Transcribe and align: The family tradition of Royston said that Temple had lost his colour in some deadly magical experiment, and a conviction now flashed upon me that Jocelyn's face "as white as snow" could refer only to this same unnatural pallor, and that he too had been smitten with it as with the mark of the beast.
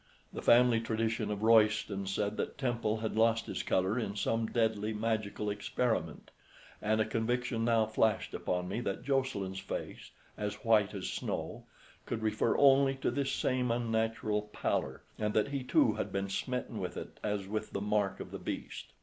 The 0.33 0.41
family 0.41 0.81
tradition 0.81 1.29
of 1.29 1.43
Royston 1.43 2.07
said 2.07 2.35
that 2.37 2.57
Temple 2.57 2.97
had 2.97 3.15
lost 3.15 3.45
his 3.45 3.61
colour 3.61 3.99
in 3.99 4.15
some 4.15 4.47
deadly 4.47 4.93
magical 4.93 5.47
experiment, 5.51 6.31
and 6.81 6.99
a 6.99 7.05
conviction 7.05 7.63
now 7.63 7.85
flashed 7.85 8.33
upon 8.33 8.67
me 8.67 8.81
that 8.81 9.03
Jocelyn's 9.03 9.59
face 9.59 10.09
"as 10.39 10.55
white 10.65 10.95
as 10.95 11.05
snow" 11.07 11.67
could 12.07 12.23
refer 12.23 12.57
only 12.57 12.95
to 12.95 13.11
this 13.11 13.31
same 13.31 13.69
unnatural 13.69 14.49
pallor, 14.51 15.03
and 15.19 15.35
that 15.35 15.49
he 15.49 15.63
too 15.63 15.93
had 15.93 16.11
been 16.11 16.29
smitten 16.29 16.79
with 16.79 16.97
it 16.97 17.19
as 17.21 17.47
with 17.47 17.69
the 17.71 17.79
mark 17.79 18.19
of 18.19 18.31
the 18.31 18.39
beast. 18.39 18.93